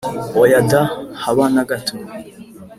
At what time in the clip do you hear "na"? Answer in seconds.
1.53-1.63